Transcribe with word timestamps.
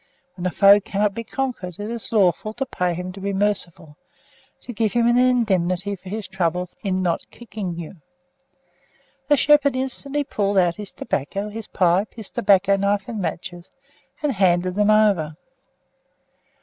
When 0.33 0.47
a 0.47 0.49
foe 0.49 0.79
cannot 0.81 1.13
be 1.13 1.23
conquered, 1.23 1.79
it 1.79 1.91
is 1.91 2.11
lawful 2.11 2.53
to 2.53 2.65
pay 2.65 2.95
him 2.95 3.11
to 3.11 3.19
be 3.21 3.33
merciful; 3.33 3.97
to 4.61 4.73
give 4.73 4.93
him 4.93 5.05
an 5.05 5.15
indemnity 5.19 5.95
for 5.95 6.09
his 6.09 6.27
trouble 6.27 6.69
in 6.83 7.03
not 7.03 7.29
kicking 7.29 7.75
you. 7.77 7.97
The 9.27 9.37
shepherd 9.37 9.75
instantly 9.75 10.23
pulled 10.23 10.57
out 10.57 10.77
his 10.77 10.91
tobacco, 10.91 11.49
his 11.49 11.67
pipe, 11.67 12.15
his 12.15 12.31
tobacco 12.31 12.77
knife, 12.77 13.07
and 13.07 13.21
matches, 13.21 13.69
and 14.23 14.31
handed 14.33 14.73
them 14.73 14.89
over. 14.89 15.35